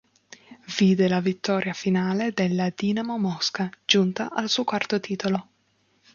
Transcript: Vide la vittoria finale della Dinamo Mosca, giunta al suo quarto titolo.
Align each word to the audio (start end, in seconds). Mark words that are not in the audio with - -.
Vide 0.79 1.07
la 1.07 1.19
vittoria 1.19 1.73
finale 1.73 2.31
della 2.33 2.73
Dinamo 2.75 3.19
Mosca, 3.19 3.69
giunta 3.85 4.31
al 4.31 4.49
suo 4.49 4.63
quarto 4.63 4.99
titolo. 4.99 5.47